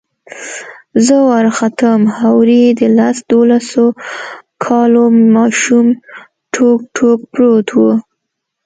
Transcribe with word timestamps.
زه 1.05 1.15
وروختم 1.31 1.99
هورې 2.19 2.63
د 2.79 2.81
لس 2.97 3.17
دولسو 3.31 3.85
كالو 4.63 5.05
ماشوم 5.35 5.87
ټوك 6.53 6.79
ټوك 6.95 7.19
پروت 7.33 7.67
و. 7.77 7.83